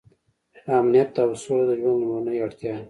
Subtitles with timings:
[0.77, 2.79] امنیت او سوله د ژوند لومړنۍ اړتیا ده.